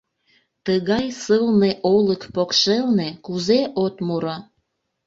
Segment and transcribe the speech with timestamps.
[0.65, 4.37] Тыгай сылне олык покшелне кузе от муро?